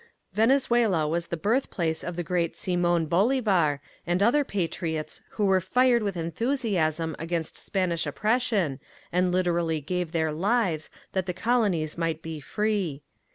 [0.33, 6.01] Venezuela was the birthplace of the great Simon Bolivar and other patriots who were fired
[6.01, 8.79] with enthusiasm against Spanish oppression
[9.11, 13.03] and literally gave their lives that the colonies might be free.